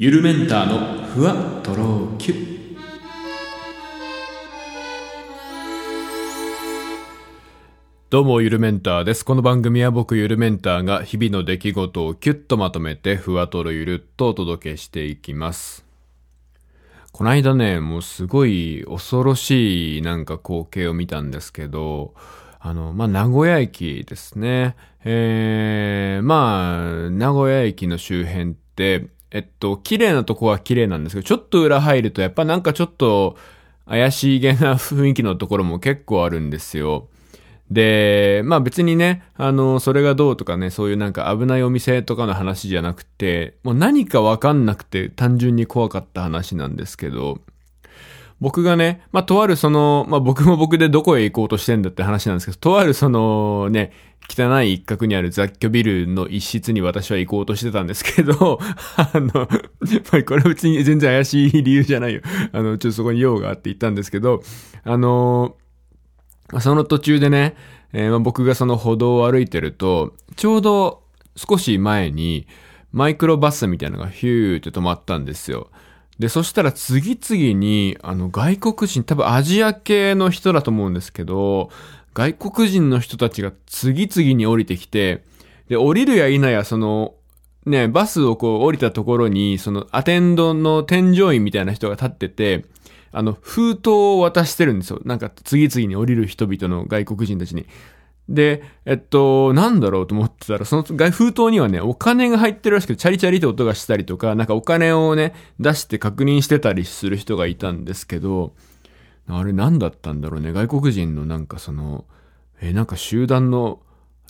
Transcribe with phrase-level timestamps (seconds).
[0.00, 2.34] ゆるメンターのふわとろきゅ
[8.08, 9.24] どうもゆるメンターです。
[9.24, 15.84] この番組は僕ゆるメンターが日々の出来事をキュッとまとめてふわとろゆるっとお届けしていきます。
[17.10, 22.14] この間ねもうすごい恐ろしいなんか光景を見たんですけど
[22.60, 24.76] あの、まあ、名古屋駅ですね。
[25.04, 33.36] えー、まあ、名古屋駅の周辺って、えっと、綺麗なとこは綺麗なんですけど、ちょっと裏入ると、やっぱなんかちょっと、
[33.86, 37.08] 怪しげな雰囲気のところも結構あるんですよ。
[37.70, 47.40] で、まあ別にね、あの、それがどうとかね、そういうなんか危ないお店とかの話じゃなくて、もう何かわかんなくて単純に怖かった話なんですけど、
[48.40, 53.92] 僕がね、まあ、とあるその、まあ、僕も僕でどこへ行こうとしてんだって話なんですけど、とあるそのね、
[54.28, 58.58] 汚い一角にある雑居ビルの一室に私は行こうとしてたんですけど、
[58.96, 59.48] あの、
[60.12, 62.20] まあ、これは別に全然怪しい理由じゃないよ。
[62.52, 64.42] あの、ちょっとそこに用があって行ったんですけど、
[64.84, 65.56] あの、
[66.60, 67.56] その途中でね、
[67.92, 71.02] えー、まあ、僕がその歩道を歩いてると、ちょうど
[71.36, 72.46] 少し前に、
[72.92, 75.70] マイクロバスみたいなのがヒューって止まったんですよ。
[76.18, 81.70] で、そしたら次々に、あの、外国人、多分アジア系の人だと思うんですけど、
[82.18, 85.22] 外国人の人たちが次々に降りてきて、
[85.68, 87.14] で、降りるや否や、その、
[87.64, 92.64] ね、バスをこう降りたところに、そのアテンドの添乗員みたいな人が立ってて、
[93.12, 95.00] あの、封筒を渡してるんですよ。
[95.04, 97.66] なんか次々に降りる人々の外国人たちに。
[98.28, 108.54] で、えっと、なんだろうと思ってたら、その封筒にはね、お金が入ってるらしくて、チャリチャリって音がしたりとか、なんかお金をね、出して確認してたりする人がいたんですけど、
[109.28, 110.52] あれ何だったんだろうね。
[110.52, 112.06] 外国人のなんかその、
[112.60, 113.80] え、なんか集団の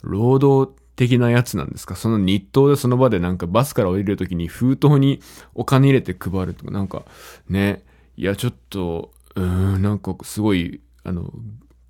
[0.03, 1.95] 労働的なやつなんですか？
[1.95, 5.21] その日当でその場でなんかバスから降りるときに封筒に
[5.55, 7.05] お金入れて配るとか、なんか
[7.47, 7.83] ね、
[8.17, 11.31] いやちょっと、うーん、なんかすごい、あの、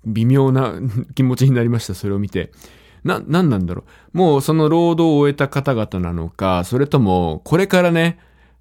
[0.06, 0.74] 微妙な
[1.14, 2.52] 気持ちになりました、それを見て。
[3.02, 3.84] な、なんなんだろ
[4.14, 4.16] う。
[4.16, 8.18] もうその労働を終えた方々なのか、それとも、これからね、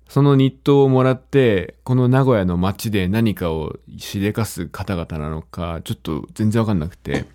[0.09, 7.25] その日当をもらって、この名古屋の街で何かをしでかす方々なのか、ちょっと全然わかんなくて、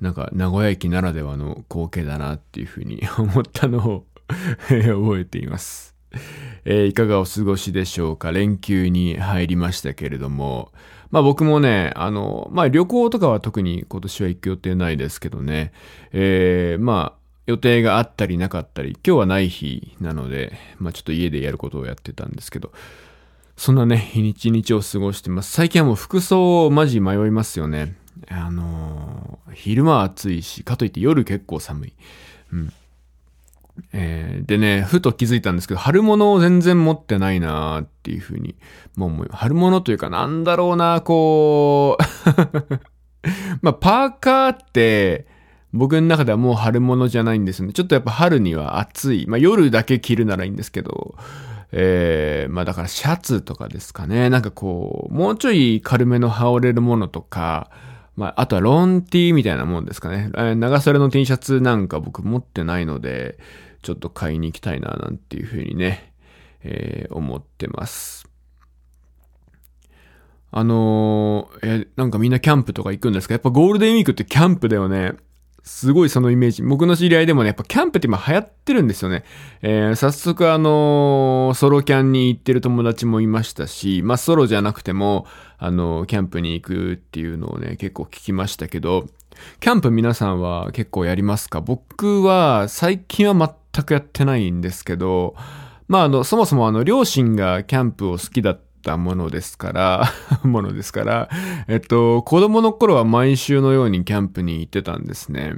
[0.00, 4.06] なんか名古屋駅ならではの光景だなっていうふうに 思ったのを
[4.68, 5.94] 覚えています。
[6.64, 8.32] えー、いかがお過ごしでしょうか？
[8.32, 10.72] 連休に入りましたけれども、
[11.10, 15.72] まあ僕もね、あの、まあ旅行とかは特に今年は行く予定ないですけどね、
[16.12, 17.18] えー、まあ
[17.48, 22.72] 予定があったりなかったり、今日はない日なので、まあちょっと家でやることをやってたんですけど、
[23.56, 25.50] そんなね、日にち日を過ごしてます。
[25.52, 27.96] 最近はもう服装をマジ迷いますよね。
[28.28, 31.92] あのー、昼間は暑いし、かといって夜結構寒い。
[32.52, 32.72] うん。
[33.94, 38.56] えー、でね、ふと気づいたんですけど、春物を全然持ってないなーっていうふうに、
[38.94, 39.28] もう思う。
[39.32, 42.02] 春物というかなんだろうな、こう
[43.62, 45.37] まあ、パーカーって、
[45.72, 47.72] 僕の中ではもう春物じゃないんですよね。
[47.72, 49.26] ちょっとやっぱ春には暑い。
[49.28, 51.14] まあ、夜だけ着るならいいんですけど、
[51.72, 54.30] えー、まあだからシャツとかですかね。
[54.30, 57.70] なんかこう、もうちょい軽めの羽織れるものとか、
[58.16, 60.30] まあ、あとはロンティーみたいなもんですかね。
[60.56, 63.38] 長袖の T シャツなんか僕持ってないので、
[63.82, 66.12] ちょっと買いに行きたいな、なんていうふうにね、
[66.62, 68.26] えー、思ってます。
[70.50, 73.34] あのー、え、なんかみんなキャンプとか行くんですか？
[73.34, 75.12] やっぱゴールデンウィークってキャンプだよね。
[75.68, 76.62] すごいそのイメージ。
[76.62, 79.22] 僕の知り合いでもね、やっぱキャンプって今流行ってるんですよね。
[79.62, 85.26] えー、早速あのー、ソロキャンに行ってる友達もいましたし、まあソロじゃなくても、
[85.58, 89.06] あのー、キャンプに行くっていうのをね、結構聞きましたけど、
[89.60, 91.60] キャンプ皆さんは結構やりますか？
[91.60, 95.36] 僕は最近は全くやってないんですけど、
[95.86, 100.12] まああの、そもそもあの、両親がキャンプを好きだったたものですから、
[100.42, 101.28] ものですから、
[101.68, 105.56] えっと、子供の頃は毎週のようにキャンプに行ってたんですね。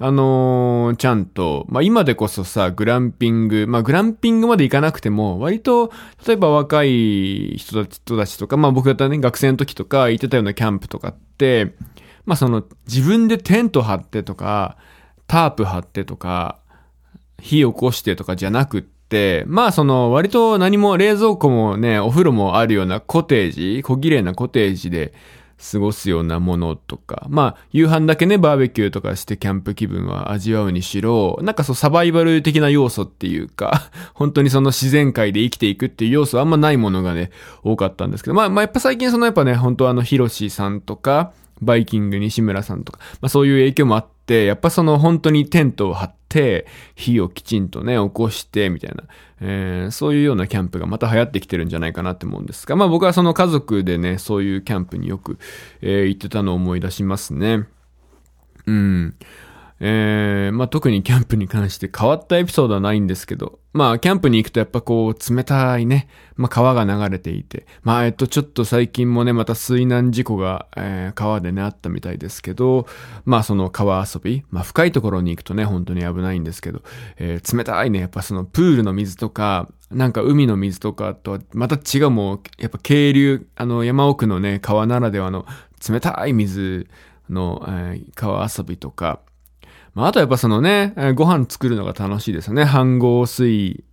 [0.00, 5.92] あのー、ちゃんと、まあ、今でこそさ、グランピング、まあ、グランピングまで行かなくても、割と、
[6.26, 11.76] 例えば若い人たちとか、まあ、僕だったらね、学生の時とか行ってたようなキャンプとかって、
[12.26, 14.78] まあその自分でテント張ってとか、
[15.26, 16.58] タープ張ってとか、
[17.38, 18.84] 火起こしてとかじゃなくっ、
[19.46, 25.12] まあその割と何も冷蔵庫もね、お風呂もあるようなコテージ、小綺麗なコテージで
[25.72, 37.30] 過ごすようなものとか、まあ夕飯だけね、バーベキューとかしてキャンプ気分は味わうにしろ、なんかそうサバイバル的な要素っていうか、 本当にその自然界で生きていくっていう要素はあんまないものがね、
[37.62, 46.23] 多かったんですけど、まあまあやっぱ最近そのやっぱね、本当あのヒロシさんとか、バイキング西村さんとか、まあそういう影響もあって、やっぱその本当にテントを張って、
[46.94, 49.04] 火をきちんとね、起こして、みたいな、
[49.40, 55.38] えー、そういうようなキャンプがまた流行ってきてるんじゃないかなって思うんですが、まあ僕はその家族でね、そういうキャンプによく、
[55.80, 57.66] えー、行ってたのを思い出しますね。
[58.66, 59.14] うん。
[59.86, 72.86] えー、まあ、特にキャンプに関して変わったエピソードはないんですけど、まあ、キャンプに行くとやっぱこう、冷たいね、まあ、川が流れていて、まあ、えっと、ちょっと最近もね、また水難事故が、えー、川でね、あったみたいですけど、
[73.26, 76.80] まあ、その川遊び、まあ、深いところに行くとね、本当に危ないんですけど、
[77.18, 85.44] えー、冷たいね、やっぱそのプールの水とか、なんか海の水とかとは、また違うもう、やっぱ渓流、あの、山奥のね、川ならではの
[85.86, 86.88] 冷たい水
[87.28, 89.20] の、えー、川遊びとか、
[89.94, 92.64] まあ、あとやっぱそのね、ご飯作るのが楽しいですよね。
[92.64, 93.84] 飯合水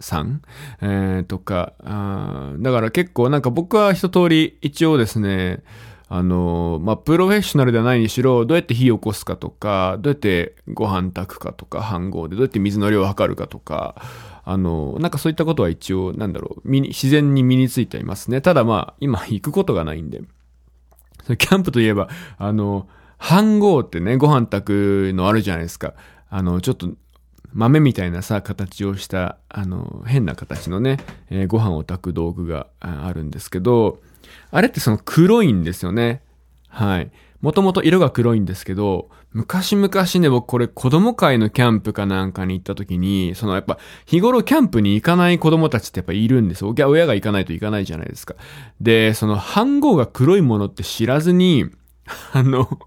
[0.00, 0.42] 産、
[0.80, 2.52] えー、とかあ。
[2.58, 5.62] だから結構なんか僕は一通り一応ですね、
[6.08, 13.96] あの、まあ、プロフェッショナルではないにしろ、どうやって火を起こすかとか、どうやってご飯炊くかとか、飯合でどうやって水の量を測るかとか、
[14.44, 18.40] あの、なんかそういったことは一応、なんだろう、自然に身についていますね。
[18.40, 20.22] ただまあ、今行くことがないんで。
[21.38, 22.86] キャンプといえば、あの、
[23.18, 25.94] 飯盒ってね、ご飯炊くのあるじゃないですか。
[26.28, 26.88] あの、ちょっと、
[27.52, 30.98] 豆みたいなさ、形をした、あの、変な形のね、
[31.30, 34.00] えー、ご飯を炊く道具があるんですけど、
[34.50, 36.22] あれってその黒いんですよね。
[36.68, 37.10] はい。
[37.40, 39.88] もともと色が黒いんですけど、昔々
[40.20, 46.74] ね、僕これ子供会のキャンプかなんかに行った時に、そのやっぱ日頃キャンプに行かない子供たちってやっぱいるんですよ。
[46.88, 48.34] 親が行かないと行かないじゃないですか。
[48.80, 51.66] で、その飯盒が黒いものって知らずに、
[52.32, 52.78] あの、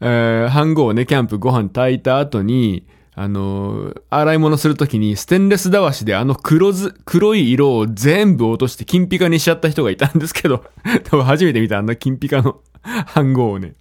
[0.00, 10.64] えー、飯盒をね、キャンプご飯炊いた後に、あのー、洗い物するときにステンレスだわしであの黒ず、黒い色を全部落として金ピカにしちゃった人がいたんですけど、
[11.04, 12.60] 多分初めて見たあんな金ピカの
[13.16, 13.74] 飯盒をね。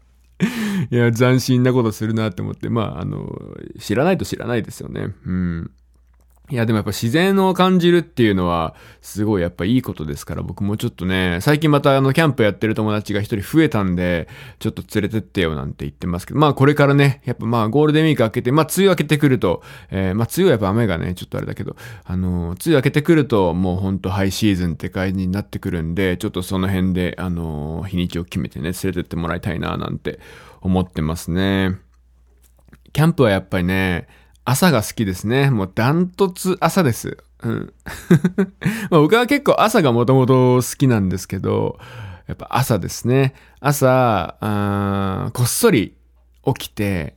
[0.90, 3.28] いや、斬新なことするなって思って、まあ、あの、
[3.80, 5.14] 知らないと知らないですよね。
[5.26, 5.72] うん。
[6.50, 14.30] いや、でもやっぱ自然を感じるっていうのは、すごいやっぱいいことですから、僕もちょっとね、最近またあの、キャンプやってる友達が一人増えたんで、
[14.60, 19.62] ちょっと連れてってよなんて言ってますけど、まあこれからね、やっぱまあゴールデンウィーク明けて、まあ梅雨明けてくると、
[19.92, 30.22] えー、まあ梅雨はやっぱ雨がね、ちょっとあれだけど、あの、梅雨明けてくると、もうほんとハイシーズンって感じになってくるんで、ちょっとその辺で、あの、日にちを決めてね、連れてってもらいたいななんて
[30.62, 31.78] 思ってますね。
[32.94, 34.08] キャンプはやっぱりね、
[34.50, 35.52] 朝が好きですね。
[35.52, 37.18] もうダントツ朝です。
[37.44, 37.74] うん。
[38.90, 41.78] まあ僕は結構朝がもともと好きなんですけど、
[42.28, 43.34] やっぱ朝ですね。
[43.60, 45.98] 朝、あこっそり
[46.46, 47.17] 起きて、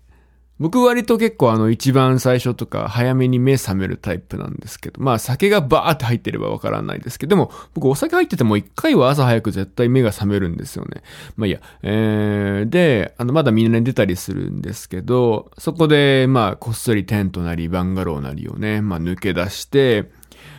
[0.61, 11.03] 僕割と結構あの一番最初とか早めに目覚めるタイプなんですけど、まあ酒がバーって入ってればわからないですけど、でも僕お酒入ってても一回は朝早く絶対目が覚めるんですよね。
[11.37, 11.61] まあいいや。
[11.83, 20.11] えー、で、あのまだみんな寝てたりするんですけど、そこでまあこっそりテントなりバンガローなりをね、まあ抜け出して、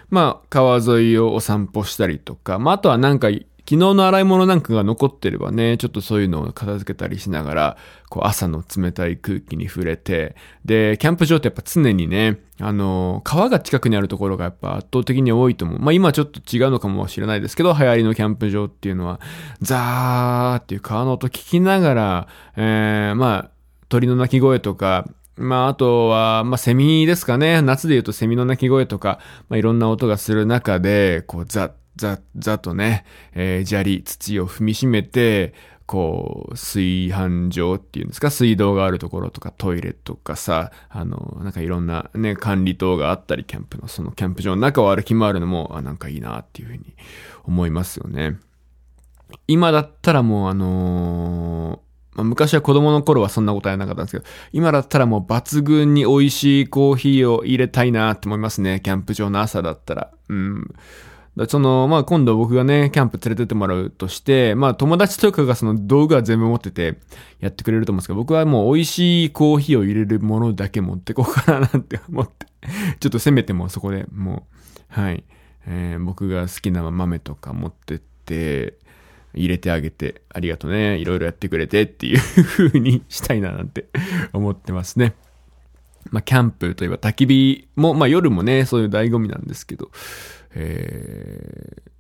[0.09, 3.30] まあ川沿いをお散歩したりとか、まああとはなんか
[3.71, 7.77] 昨日の洗い物なんかが残ってればね、ちょっとそういうのを片付けたりしながら、
[8.09, 10.35] こう朝の冷たい空気に触れて、
[10.65, 15.79] で、キャンプ場ってやっぱ常にね、あの、川が近くにあるところがやっぱ圧倒的に多いと思う。
[15.79, 19.21] まあ今ちょっと違うのかもしれないですけど、流行りのキャンプ場っていうのは、
[19.62, 22.27] ザーっていう川の音聞きながら、
[22.57, 23.51] えー、まあ、
[23.88, 25.07] 鳥の鳴き声とか、
[25.38, 27.62] まあ、あとは、まあ、セミですかね。
[27.62, 35.54] 夏で言うとセミの鳴き声とか、まあ、いろんな音がする中で、こう、ザざ、ざとね、えー、砂利、土を踏みしめて、
[35.86, 46.95] こう、炊飯場っていうんですか、水道があるところとかトイレとかさ、あの、なんかいろんなね、管理棟があったり、キャンプの、そのキャンプ場の中を歩き回るのも、あ、なんかいいなっていうふうに
[47.44, 48.38] 思いますよね。
[49.48, 58.81] 今だったらもうあのーまあ、昔は子供の頃はそんなことはなかったんですけど、今だったらもう抜群に美味しいコーヒーを入れたいなって思いますね。
[58.83, 60.12] キャンプ場の朝だったら。
[60.28, 60.76] うん。
[61.47, 66.97] その、まあ、今度僕がね、キャンプ連れてってもらうとして、まあ、友達とかがその道具は全部持ってて
[67.40, 72.47] やってくれると思うんですけど、僕はもう美味しいコーヒーを入れるものだけ持ってこうかななんて思って、
[73.00, 74.45] ちょっとせめてもそこでも
[74.97, 75.23] う、はい、
[75.68, 78.78] えー、僕が好きな豆とか持ってって、
[79.33, 83.85] 入れてあげて、ありがとうね、いろいろやってくれてっていう風にしたいななんて
[84.33, 85.14] 思ってますね。
[86.09, 89.92] まあ、キャンプといえば焚き火も、まあ、夜もね、そういう醍醐味なんですけど、
[90.53, 91.91] えー、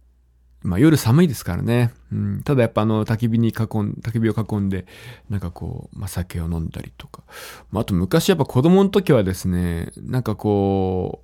[0.63, 1.91] まあ夜寒いですからね。
[2.11, 3.53] うん、ただやっぱあの焚き火に囲ん、
[4.01, 4.85] 焚き火を囲んで、
[5.29, 7.23] なんかこう、まあ酒を飲んだりとか。
[7.71, 11.23] まああと昔やっぱ子供の時はですね、なんかこ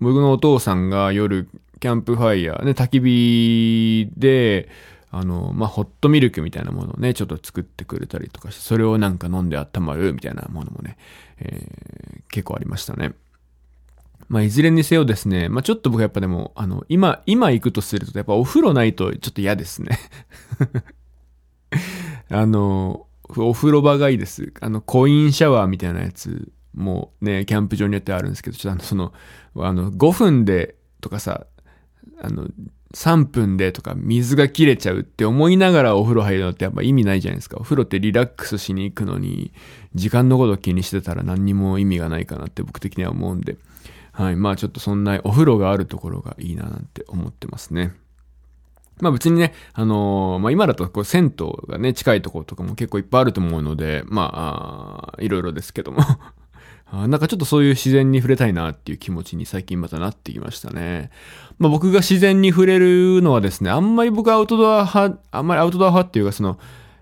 [0.00, 1.48] う、僕のお父さんが夜、
[1.80, 4.68] キャンプファイヤー、ね、焚き火で、
[5.10, 10.98] あの、まあ、ホットミルクみたいなものをね、ちょっと作ってくれたりとかして、それをなんか飲んで温まるみたいなものもね、
[11.38, 13.12] えー、結構ありましたね。
[14.28, 19.98] まあ、いずれにせよですね、まあ、ちょっと僕やっぱでも、あの、今、今行くとすると、やっぱお風呂ないとちょっと嫌ですね。
[22.30, 23.06] あの、
[23.36, 24.52] お風呂場がいいです。
[24.60, 29.12] あの、コインシャワーみたいなやつもね、キャンプ場によってあるんですけど、ちょっとあの、その、
[29.56, 31.46] あの、5分でとかさ、
[32.20, 32.48] あの、
[32.94, 37.58] 3分でとか水が切れちゃうって思いながらお風呂入るのってやっぱ意味ないじゃないですか。
[37.58, 39.52] お風呂ってリラックスしに行くのに、
[39.94, 43.56] 時間のこと気にしてたら何にも意味がないかなって僕的には思うんで。
[44.18, 44.36] はい。
[44.36, 47.92] まあちょっとそんなお風呂があるところがいいななんて思ってますね。
[49.00, 56.00] まあ別にね、あのー、まあ今だとこう銭湯がね、近いところとかも結構いっぱいあると思うので、まあ、あいろいろですけども
[56.90, 61.10] なんかちょっとそういう自然に触れたいなっていう気持ちに最近またなってきましたね。
[61.60, 66.58] まあ僕が自然に触れるのはですね、あんまり僕アウトドア派、あんまりアウトドア派っていうかその、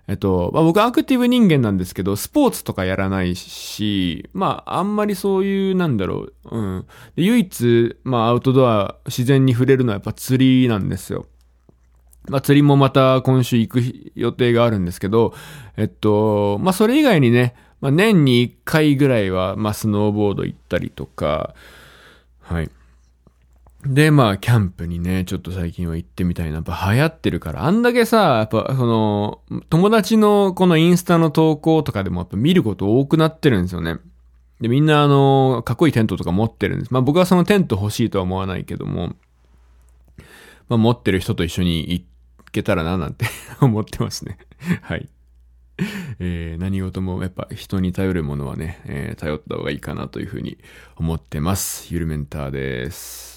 [0.07, 6.85] えっと、まあ僕はアクティブ人間なんですけど、スポーツとかやらないし、まああんまりそういう、なんだろう、うん。
[7.17, 11.25] 唯一、まあアウトドア、自然に触れるのはやっぱ釣りなんですよ。
[12.29, 13.81] まあ釣りもまた今週行く
[14.15, 15.33] 予定があるんですけど、
[15.75, 21.53] えっと、まあそれ以外にね、まあ、年に1回ぐらいは、まあ、スノーボード行ったりとか、
[22.41, 22.71] はい。
[23.87, 26.55] で、まあ、キャンプにね、ちょっと最近は行ってみたいな。
[26.55, 33.97] やっぱ流行ってるから、あんだけさ、やっぱ、その、友達のこのインスタの投稿とかでもやっぱ見ること多くなってるんですよね。
[34.59, 36.91] で、みんなあの、かっこいいテントとか持ってるんです。
[36.91, 39.15] まあ僕はそのテント欲しいとは思わないけども、
[40.67, 42.03] まあ持ってる人と一緒に行
[42.51, 43.25] けたらななんて
[43.61, 44.37] 思ってますね。
[44.81, 45.07] はい。
[46.19, 50.57] えー、何事もやっぱ人に頼るものはね、えー、頼った方がいいかなというふうに
[50.95, 51.93] 思ってます。
[51.93, 53.36] ゆるメンターです。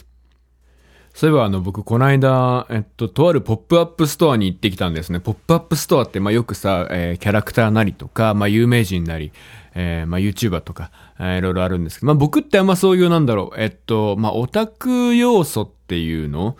[1.15, 5.21] そういえばあの僕この間、えっと、とあるポップアップストアに行ってきたんですね。
[5.21, 9.33] ポップアップストアってまあよくさ、えー、キャラクターなりとか、まあ有名人なり、
[9.75, 16.57] えー、まあ YouTuber とか、えー、いろいろあるんですけど、まあ僕ってあんまそういうなんだろう、えっと、まあオタク要素っていうの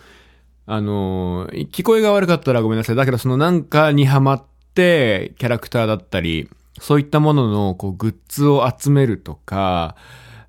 [0.65, 2.95] あの、聞こえが悪かったらごめんなさい。
[2.95, 4.43] だけどそのなんかにハマっ
[4.73, 9.95] て、キャラクターだったり、そういったものの、こう、グッズを集めるとか、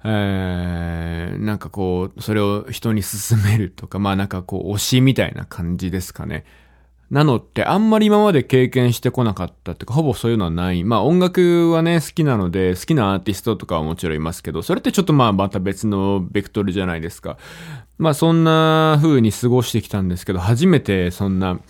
[0.05, 6.45] えー、なんかこう、それを人に勧めるとか、まあなんかこう、推しみたいな感じですかね。
[7.13, 10.83] なのってあんまり今まで経験してこなかったっていうか、ほぼそういうのはない。
[10.83, 17.37] まあ音楽はね、好きなので、好きなアーティストとかはもちろんいますけど、それってちょっとまあまた別のベクトルじゃないですか。
[17.99, 21.61] まあそんな風に過ごしてきたんですけど、初めてそんな、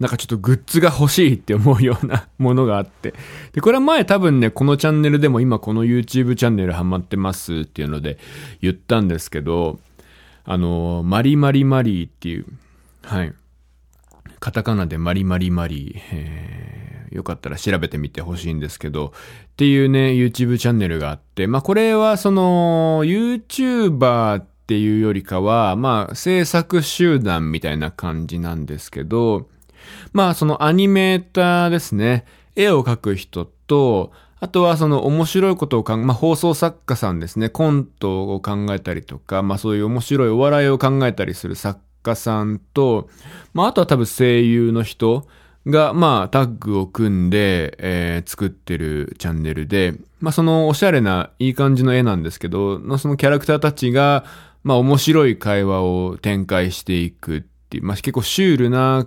[0.00, 3.12] なんかちょっとグッズが欲しいって思うようなものがあって。
[3.52, 8.18] で、これは前多分ね、このチャンネルでも今この YouTube チャンネルハマってますっていうので
[8.62, 9.78] 言ったんですけど、
[10.44, 12.46] あの、マリマリマリーっていう、
[13.02, 13.34] はい。
[14.40, 29.50] カタカナでマリマリマリー、えー、よかったら調べてみてほしいんですけど、っていうね、YouTube チャンネルがあって、まあこれはその、YouTuber っていうよりかは、まあ制作集団みたいな感じなんですけど、
[30.12, 32.24] まあそのアニメーターですね。
[32.56, 37.50] 絵を描く人と、あとはその面白いことを考え、まあ放送作家さんですね。
[37.50, 43.08] コントを考えたりとか、まあそういう面白いお笑いを考えたりする作家さんと、
[43.52, 45.26] まああとは多分声優の人
[45.66, 54.24] が、まあタッグを組んで、えー、作ってるチャンネルで、まあそのおしゃれないい感じの絵なんですけど、そのキャラクターたちが、
[54.62, 59.06] まあ面白い会話を展開していくっていう、まあ結構シュールな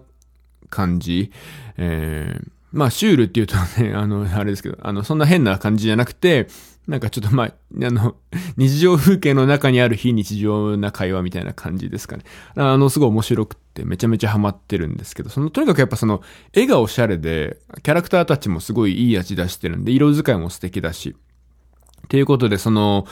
[0.74, 1.32] 感じ。
[1.78, 6.48] えー、まあ、シュールって言うとね、 あの、あれですけど、あの、そんな変な感じじゃなくて、
[6.88, 8.16] なんかちょっとまあ、あの、
[8.58, 12.24] 日常風景の中にある非日常な会話みたいな感じですかね。
[12.56, 21.16] あの、すごい面白くてめちゃめちゃハマってるんですけど、その、とにかくやっぱその、絵がおしゃれで、キャラクターたちもすごいいい味出してるんで、色使いも素敵だし。
[21.16, 23.06] っていうことで、その、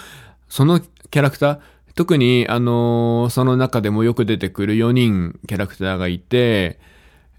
[0.49, 1.59] そのキャラクター、
[1.95, 6.79] 特に、あのその中でもよく出てくる4人キャラクターがいて、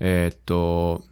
[0.04, 1.04] えー、っと、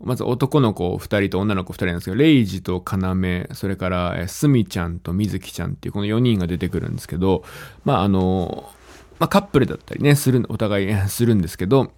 [0.00, 7.44] まず男の子2人と女の子2人なんですけど、レイジとカナメ、それから、えスミちゃんとミズキちゃんっていうこの4人が出てくるんですけど、
[7.84, 8.68] まああの、
[9.20, 11.92] まあカップルだったりね、する、お互いするんですけど、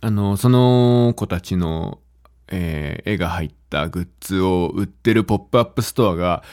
[0.00, 1.98] あの、その子たちの、
[2.46, 6.44] えー、絵が入ったグッズを売ってるポップアップストアが、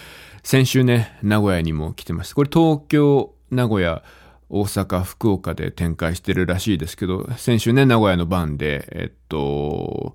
[0.42, 2.36] 先週ね、名古屋にも来てました。
[2.36, 4.01] これ東京、名古屋、
[4.55, 10.13] 大阪、福岡で展開してるらしいですけど、先週ね、名古屋の番で、えっと、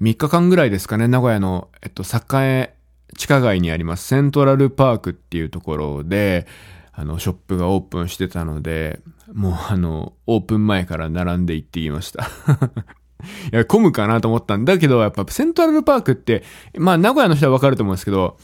[0.00, 2.72] 3日間ぐらいですかね、名古屋の、えっと、栄、
[3.16, 6.46] 地下街にありますセントラルパークっていうところで、
[6.92, 9.00] あの、ショップがオープンしてたので、
[9.32, 12.28] もうあの、オープン前から並んで行っていました。
[13.52, 16.44] いや、混むかなと思ったんだけど、やっぱセントラルパークって、
[16.78, 18.38] まあ名古屋の人はわかると思うんですけど、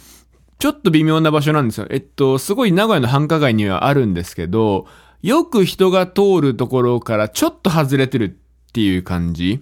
[0.59, 1.87] ちょっと微妙な場所なんですよ。
[1.91, 4.87] えっと、すごい名古屋の繁華街にはあるんですけど、
[5.27, 9.61] よく人が通るところからちょっと外れてるっていう感じ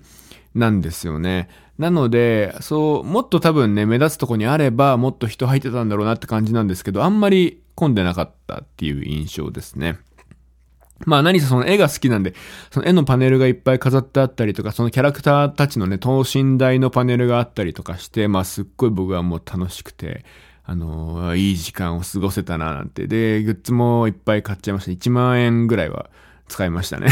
[0.54, 1.49] なんですよね。
[1.78, 9.97] なので、そう、もっと多分ね、目立つとこにあれば、もっと人入ってたんだろうなって感じなんですけど、あんまり混んでなかったっていう印象ですね。
[11.06, 12.35] まあ何せその絵が好きなんで、
[12.71, 20.26] その絵のパネルがいっぱい飾ってあったりとか、そのキャラクターたちのね、等身大のパネルがあったりとかして、まあすっごい僕はもう楽しくて、
[20.66, 23.06] あの、いい時間を過ごせたななんて。
[23.06, 24.92] で、グッズもいっぱい買っちゃいました。
[24.92, 26.09] 1万円ぐらいは
[26.49, 27.09] 使いましたね。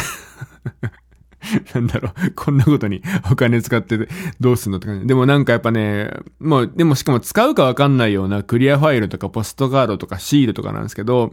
[1.74, 4.08] なんだろう、こんなことにお金使って
[4.40, 5.06] どうすんのって感じ。
[5.06, 11.32] でもなんかやっぱね、もう、でもしかも使うかわかんないようなクリアファイルとかポストカードとかシールとかなんですけど、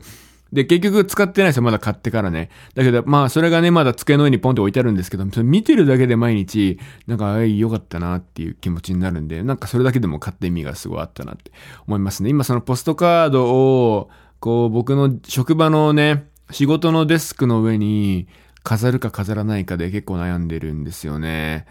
[0.52, 2.50] で、結局使ってないですよ、まだ買ってからね。
[2.76, 11.52] だけど、まあ、それがね、まだ机の上にポンって置いてあるんですけど、それ見てるだけで毎日、なんか、あい、良かったなっていう気持ちになるんで、なんかそれだけでも買って意味がすごいあったなって
[11.88, 12.30] 思いますね。
[12.30, 18.28] 今そのポストカードを、こう、僕の職場のね、仕事のデスクの上に
[18.64, 21.66] 飾るか飾らないかで結構悩んでるんですよね。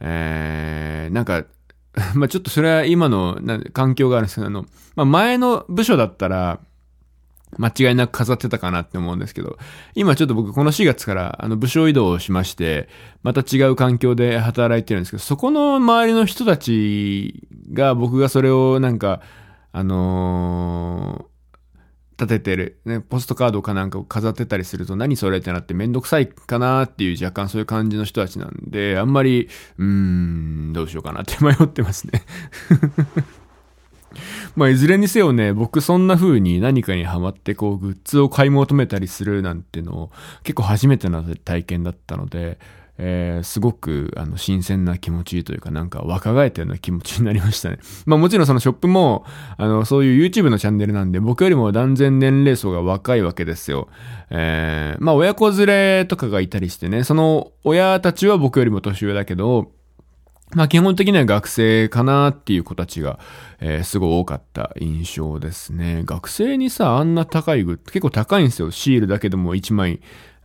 [0.00, 1.44] えー、なんか、
[2.14, 3.38] まあちょっとそれは今の
[3.72, 6.60] 環境があるんですけど、あの、まあ前の部署だったら、
[7.58, 9.58] 間違いなく飾ってたかなって思うんですけど、
[9.94, 12.88] 今ちょっと僕この4月からあの部署移動しまして、
[13.22, 19.20] また違う環境で働いてるんですけど、そこの周りの人たちが僕がそれをなんか、
[19.72, 21.30] あのー、
[22.24, 32.22] 立ててる、ね、ポストカードかなんかを飾ってたりすると何それってなってめんどくさいかなっていう若干そういう感じの人たちなんで、あんまり、うーん、どうしようかなって迷ってますね。
[34.56, 40.10] まあ、いずれにせよね、僕そんな風に何かにハマってこう、グッズを買い求めたりするなんてのを
[40.42, 42.58] 結構初めてな体験だったので、
[43.02, 47.78] えー、すごく、あの、新鮮な気持ちというか、なんか若返ったような気持ちになりましたね。
[48.04, 49.24] まあもちろんそのショップも、
[49.56, 53.88] あの、そういう YouTube のチャンネルなんで、僕よりも断然年齢層が若いわけですよ。
[54.28, 59.72] えー、まあ親子連れとかがいたりしてね、その親たちは僕よりも年上だけど、
[60.54, 63.18] まあ基本的には学生かなっていう子たちが、
[63.60, 66.02] えー、すごい多かった印象ですね。
[66.04, 68.70] 学生にさ、あんな高いグッズ、結構高いんですよ。
[68.70, 70.00] シールだけでも1枚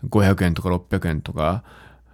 [0.08, 1.64] 500円とか600円とか、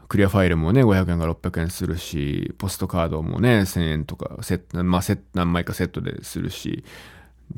[0.07, 6.83] クリアファイルもね、500円が600円するし、ポストカードもね、1000円とか、セット、まあセット、何枚かセットでするし、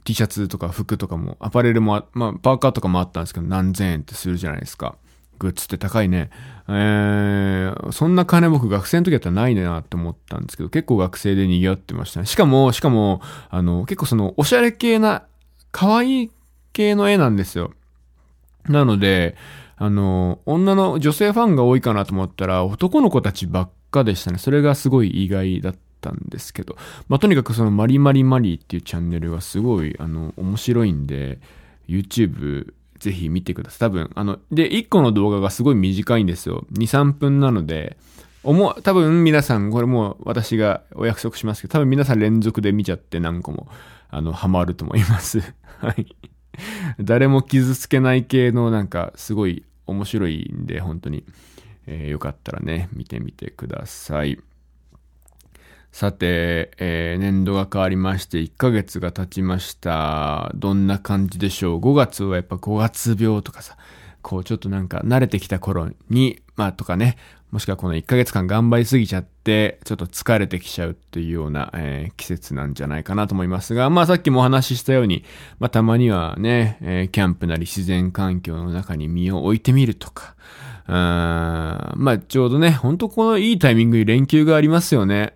[0.03, 4.97] T シャツとか服とかも、アパレルも、まあパーカーとかもあったんですけど、何千円ってするじゃないですか。
[5.39, 6.29] グッズって高いね。
[6.67, 12.25] えー、そんな金僕学生の時だったらないなって思ったんですけど、結構学生で賑わってましたね。
[12.25, 15.23] しかも、しかも、あの、結構その、おしゃれ系な、
[15.71, 16.31] 可愛い
[16.71, 17.71] 系の絵なんですよ。
[18.69, 19.35] なので、
[19.75, 24.37] あの、女の女性ファンが多いかなと思ったら、男の子たちばっかでしたね。
[24.37, 26.77] それがすごい意外だったんですけど。
[27.09, 31.39] まあ、とにかくそのマリマリマリっていうチャンネルがすごい、あの、面白いんで、
[31.87, 33.79] YouTube ぜひ見てください。
[33.79, 36.65] 多分、あの、で、1個の動画がすごい短いんですよ。
[36.71, 37.97] 2、3分なので、
[38.43, 43.67] 思、多分皆さん、これもう私がお約束しますけど、多分皆さん連続で見ちゃって何個も、
[44.09, 45.41] あの、ハマると思います。
[45.79, 46.15] はい。
[46.99, 51.25] 誰も傷つけない系のなんか、すごい面白いんで、本当に、
[51.87, 54.39] えー、よかったらね、見てみてください。
[55.93, 60.51] さて、えー、年度が変わりまして1ヶ月が経ちました。
[60.55, 63.77] どんな感じでしょう ?5 月はやっぱ5月病とかさ、
[64.23, 67.17] こうちょっとなんか慣れてきた頃に、まあとかね、
[67.51, 75.23] もしくはこの1ヶ月間頑張りすぎちゃって、ちょっと疲れてきちゃうっていうような、えー、季節なんじゃないかなと思いますが、まあさっきもお話ししたように、
[75.59, 80.33] まあたまにはね、えー、キャンプなり自然環境の中に身を置いてみるとか、
[80.87, 85.35] あまあちょうどね、ほんとこのいいタイミングに連休がありますよね。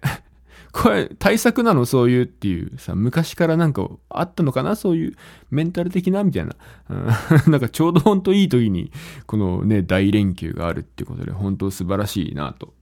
[0.71, 4.75] これ対策なのそういうっていうさ、昔からなんかあったのかな？
[4.75, 5.15] そういう
[5.49, 6.55] メンタル的なみたいな。
[7.47, 8.91] なんかちょうどほんといい時に、
[9.25, 12.73] このね、大連休があるっていうことで、本当素晴らしいなと。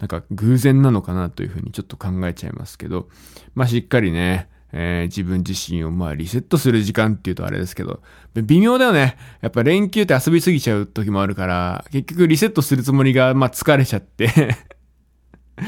[0.00, 3.08] なんか偶然なのかなというふうにちょっと考えちゃいますけど、
[3.54, 8.02] まあしっかりね、えー、自分自身をまあリセットする時間っていうとあれですけど、
[8.34, 9.16] 微妙だよね。
[9.40, 14.56] やっぱ連休って遊びすぎちゃう時もあるから、結局リセットするつもりがまあ疲れちゃって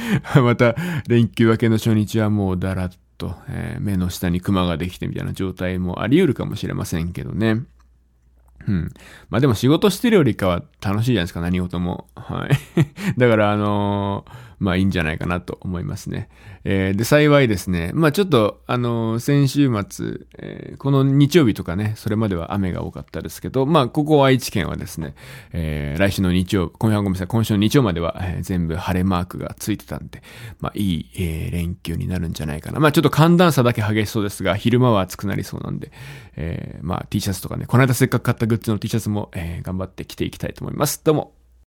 [0.42, 0.74] また、
[1.09, 7.62] 連休明けの初日はもうだらっと、えー、目の下にクマができてみたいな状態もあり得るかもしれませんけどね。
[8.66, 8.92] うん。
[9.28, 12.07] まあでも仕事してるよりかは楽しいじゃないですか、何事も。
[12.14, 12.50] はい。
[13.18, 16.29] だからあのー、まあいいんじゃないかなと思いますね。
[16.62, 25.16] えー、で、幸いですね、まあちょっと、あの、先週末、えー、この日曜日とかね、それまでは雨が多かったですけど、まあここ愛知県はですね、
[25.53, 30.22] えー、来週の日曜、今夜ごめんなさい、今週の日曜までは、えー、全部晴れマークがついてたんで、
[30.61, 32.79] まあいい、えー、連休になるんじゃないかな。
[32.79, 35.90] まあちょっと寒暖差だけ激しそうですが、昼間は暑くなりそうなんで、
[36.37, 41.03] えー、まあ T シャツとかね、この間せっかく買ったグッズの T シャツも、えー、頑張って着ていきたいと思います。
[41.03, 41.41] どうも。